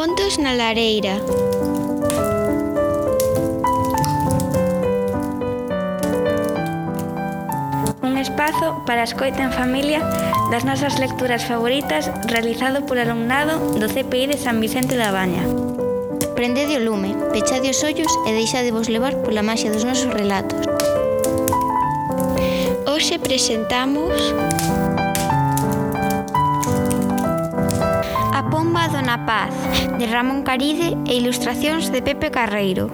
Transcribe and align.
Contos 0.00 0.38
na 0.38 0.56
lareira. 0.56 1.20
Un 8.00 8.16
espazo 8.16 8.80
para 8.88 9.04
a 9.04 9.04
escoita 9.04 9.44
en 9.44 9.52
familia 9.52 10.00
das 10.48 10.64
nosas 10.64 10.96
lecturas 10.96 11.44
favoritas 11.44 12.08
realizado 12.24 12.88
por 12.88 12.96
alumnado 12.96 13.60
do 13.76 13.92
CPI 13.92 14.32
de 14.32 14.40
San 14.40 14.56
Vicente 14.64 14.96
da 14.96 15.12
Baña. 15.12 15.44
Prendede 16.32 16.80
o 16.80 16.84
lume, 16.88 17.12
pechade 17.28 17.68
os 17.68 17.84
ollos 17.84 18.08
e 18.24 18.32
deixadevos 18.32 18.88
levar 18.88 19.20
pola 19.20 19.44
maxia 19.44 19.68
dos 19.68 19.84
nosos 19.84 20.08
relatos. 20.16 20.64
Hoxe 22.88 23.20
presentamos 23.20 24.16
Pomba 28.50 28.88
Dona 28.88 29.24
Paz, 29.26 29.54
de 29.96 30.06
Ramón 30.08 30.42
Caride 30.42 30.98
e 31.06 31.22
ilustracións 31.22 31.94
de 31.94 32.02
Pepe 32.02 32.34
Carreiro. 32.34 32.90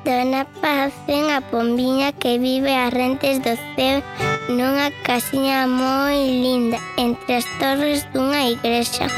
Dona 0.00 0.48
Paz 0.64 0.96
é 1.04 1.20
a 1.36 1.44
pombiña 1.44 2.16
que 2.16 2.38
vive 2.40 2.72
a 2.72 2.88
rentes 2.88 3.44
do 3.44 3.52
céu 3.76 4.00
nunha 4.48 4.88
casiña 5.04 5.68
moi 5.68 6.16
linda 6.16 6.80
entre 6.96 7.36
as 7.36 7.46
torres 7.60 8.08
dunha 8.16 8.48
igrexa. 8.48 9.12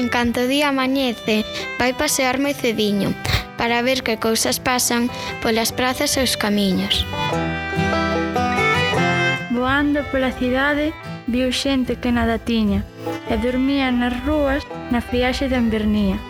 En 0.00 0.08
canto 0.08 0.48
día 0.48 0.72
amañece, 0.72 1.44
vai 1.76 1.92
pasear 1.92 2.40
moi 2.40 2.56
cediño 2.56 3.12
para 3.60 3.84
ver 3.84 4.00
que 4.00 4.16
cousas 4.16 4.64
pasan 4.64 5.12
polas 5.44 5.76
prazas 5.76 6.16
e 6.16 6.24
os 6.24 6.40
camiños. 6.40 7.04
Voando 9.56 10.04
pola 10.12 10.36
cidade, 10.36 10.92
viu 11.26 11.48
xente 11.48 11.96
que 11.96 12.12
nada 12.12 12.36
tiña 12.36 12.84
e 13.32 13.40
dormía 13.40 13.88
nas 13.88 14.12
rúas 14.28 14.60
na 14.92 15.00
friaxe 15.00 15.48
de 15.48 15.56
Invernía. 15.56 16.20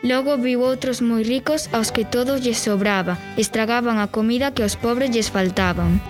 Logo 0.00 0.40
viu 0.40 0.64
outros 0.64 1.04
moi 1.04 1.20
ricos 1.20 1.68
aos 1.76 1.92
que 1.92 2.08
todos 2.08 2.40
lles 2.40 2.64
sobraba, 2.64 3.20
estragaban 3.36 4.00
a 4.00 4.08
comida 4.08 4.56
que 4.56 4.64
aos 4.64 4.80
pobres 4.80 5.12
lles 5.12 5.28
faltaban. 5.28 6.00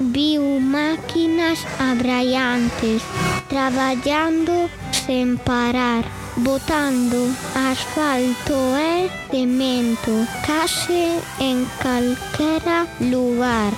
Viu 0.00 0.56
máquinas 0.56 1.60
abraiantes 1.76 3.04
traballando 3.52 4.72
sen 5.06 5.36
parar, 5.36 6.04
botando 6.36 7.28
asfalto 7.54 8.56
e 8.78 9.10
cemento, 9.30 10.12
case 10.46 11.20
en 11.40 11.66
calquera 11.82 12.86
lugar. 13.00 13.72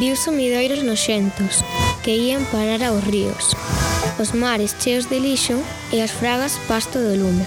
Viu 0.00 0.16
sumidoiros 0.16 0.80
noxentos 0.84 1.60
que 2.02 2.16
ían 2.16 2.48
parar 2.48 2.80
aos 2.84 3.04
ríos, 3.04 3.52
os 4.16 4.32
mares 4.32 4.72
cheos 4.80 5.10
de 5.12 5.20
lixo 5.20 5.60
e 5.92 6.00
as 6.00 6.12
fragas 6.12 6.56
pasto 6.64 6.96
do 6.96 7.12
lume. 7.12 7.44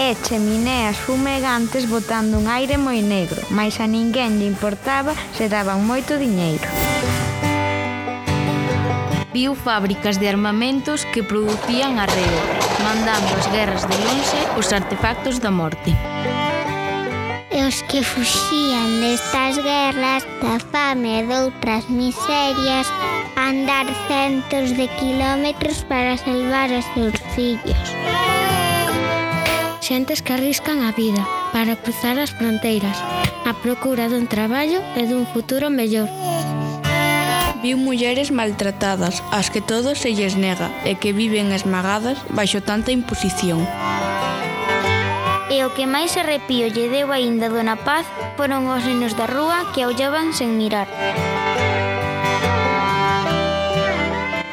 E 0.00 0.16
chemineas 0.24 0.96
fumegantes 0.96 1.84
botando 1.84 2.40
un 2.40 2.48
aire 2.48 2.80
moi 2.80 3.04
negro, 3.04 3.44
mais 3.52 3.76
a 3.84 3.86
ninguén 3.86 4.40
lle 4.40 4.48
importaba 4.48 5.12
se 5.36 5.52
daban 5.52 5.84
moito 5.84 6.16
diñeiro 6.16 6.64
viu 9.32 9.54
fábricas 9.54 10.20
de 10.20 10.28
armamentos 10.28 11.04
que 11.12 11.22
producían 11.22 11.98
arreo, 11.98 12.40
mandando 12.84 13.32
as 13.34 13.46
guerras 13.48 13.84
de 13.88 13.96
lonxe 14.04 14.40
os 14.58 14.72
artefactos 14.72 15.40
da 15.40 15.50
morte. 15.50 15.96
E 17.50 17.58
os 17.64 17.80
que 17.88 18.04
fuxían 18.04 19.00
destas 19.00 19.56
guerras, 19.56 20.24
da 20.40 20.56
fame 20.72 21.20
e 21.20 21.22
doutras 21.24 21.88
miserias, 21.88 22.88
andar 23.36 23.86
centos 24.08 24.76
de 24.76 24.88
quilómetros 25.00 25.84
para 25.84 26.16
salvar 26.16 26.70
os 26.70 26.84
seus 26.92 27.16
fillos. 27.34 27.88
Xentes 29.80 30.20
que 30.20 30.32
arriscan 30.32 30.80
a 30.88 30.92
vida 30.92 31.20
para 31.52 31.76
cruzar 31.76 32.16
as 32.16 32.30
fronteiras, 32.30 32.96
a 33.44 33.52
procura 33.52 34.08
dun 34.08 34.24
traballo 34.28 34.80
e 34.96 35.02
dun 35.04 35.26
futuro 35.28 35.68
mellor 35.68 36.08
viu 37.62 37.78
mulleres 37.78 38.34
maltratadas, 38.34 39.22
ás 39.30 39.48
que 39.48 39.62
todo 39.62 39.94
se 39.94 40.10
lles 40.12 40.34
nega 40.34 40.68
e 40.82 40.98
que 40.98 41.14
viven 41.14 41.54
esmagadas 41.54 42.18
baixo 42.34 42.58
tanta 42.60 42.90
imposición. 42.90 43.62
E 45.52 45.62
o 45.62 45.70
que 45.76 45.86
máis 45.86 46.16
arrepío 46.18 46.66
lle 46.66 46.90
deu 46.90 47.14
aínda 47.14 47.46
Dona 47.46 47.78
Paz 47.78 48.08
foron 48.34 48.66
os 48.66 48.82
nenos 48.82 49.14
da 49.14 49.30
rúa 49.30 49.70
que 49.70 49.86
aullaban 49.86 50.34
sen 50.34 50.58
mirar. 50.58 50.90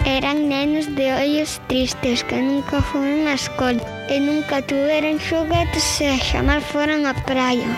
Eran 0.06 0.52
nenos 0.52 0.92
de 0.94 1.16
ollos 1.16 1.64
tristes 1.72 2.28
que 2.28 2.38
nunca 2.38 2.84
foron 2.84 3.26
á 3.26 3.40
escola 3.40 3.82
e 4.12 4.20
nunca 4.20 4.62
tuveron 4.62 5.18
xoguetes 5.18 5.88
e 6.04 6.14
xamar 6.20 6.62
foran 6.62 7.08
á 7.10 7.16
praia. 7.26 7.72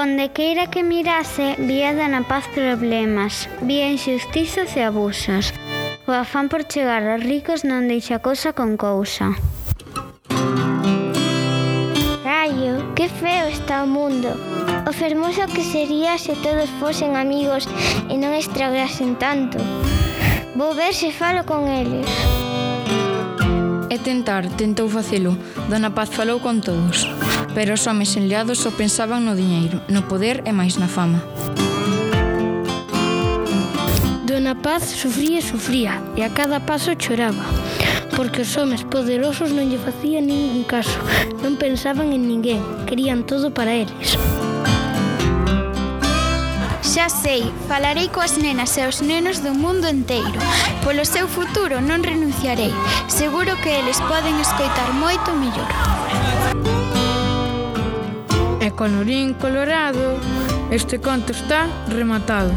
Onde 0.00 0.30
queira 0.32 0.68
que 0.72 0.82
mirase, 0.82 1.56
vía 1.58 1.92
Dona 1.92 2.22
Paz 2.22 2.48
problemas, 2.54 3.50
vía 3.60 3.92
injustizas 3.92 4.72
e 4.72 4.80
abusos. 4.80 5.52
O 6.08 6.12
afán 6.16 6.48
por 6.48 6.64
chegar 6.64 7.04
aos 7.04 7.20
ricos 7.20 7.68
non 7.68 7.84
deixa 7.84 8.16
cousa 8.24 8.56
con 8.56 8.80
cousa. 8.80 9.36
Rayo, 12.24 12.96
que 12.96 13.12
feo 13.12 13.52
está 13.52 13.84
o 13.84 13.92
mundo. 13.92 14.32
O 14.88 14.92
fermoso 14.96 15.44
que 15.52 15.60
sería 15.60 16.16
se 16.16 16.32
todos 16.40 16.72
fosen 16.80 17.20
amigos 17.20 17.68
e 18.08 18.16
non 18.16 18.32
estragasen 18.32 19.20
tanto. 19.20 19.60
Vou 20.56 20.72
ver 20.72 20.96
se 20.96 21.12
falo 21.12 21.44
con 21.44 21.68
eles. 21.68 22.08
E 23.92 24.00
tentar, 24.00 24.48
tentou 24.56 24.88
facelo. 24.88 25.36
Dona 25.68 25.92
Paz 25.92 26.08
falou 26.08 26.40
con 26.40 26.64
todos. 26.64 27.04
Pero 27.54 27.74
os 27.74 27.86
homes 27.86 28.14
enleados 28.16 28.62
só 28.62 28.70
pensaban 28.70 29.26
no 29.26 29.34
diñeiro, 29.34 29.82
no 29.90 30.06
poder 30.06 30.42
e 30.46 30.52
máis 30.54 30.78
na 30.78 30.86
fama. 30.86 31.22
Dona 34.30 34.54
Paz 34.54 34.86
sufría 34.94 35.38
e 35.38 35.42
sufría 35.42 35.98
e 36.16 36.22
a 36.22 36.30
cada 36.30 36.62
paso 36.62 36.94
choraba 36.94 37.44
porque 38.16 38.42
os 38.42 38.52
homes 38.56 38.84
poderosos 38.84 39.50
non 39.50 39.66
lle 39.70 39.80
facían 39.80 40.28
ningún 40.28 40.62
caso 40.66 40.98
non 41.42 41.56
pensaban 41.56 42.12
en 42.12 42.28
ninguén 42.28 42.60
querían 42.86 43.24
todo 43.24 43.50
para 43.50 43.72
eles 43.72 44.20
Xa 46.90 47.06
sei, 47.06 47.46
falarei 47.70 48.10
coas 48.10 48.34
nenas 48.34 48.74
e 48.74 48.82
os 48.82 48.98
nenos 48.98 49.38
do 49.46 49.54
mundo 49.54 49.86
enteiro. 49.86 50.40
Polo 50.82 51.06
seu 51.06 51.30
futuro 51.30 51.78
non 51.78 52.02
renunciarei. 52.02 52.74
Seguro 53.06 53.54
que 53.62 53.70
eles 53.70 54.02
poden 54.10 54.34
escoitar 54.42 54.90
moito 54.98 55.30
mellor. 55.38 56.79
E 58.60 58.70
colorín 58.72 59.32
colorado, 59.32 60.20
este 60.70 61.00
conto 61.00 61.32
está 61.32 61.66
rematado. 61.88 62.52